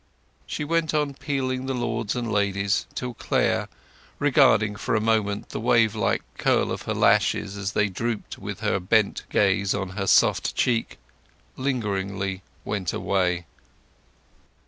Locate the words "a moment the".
4.95-5.59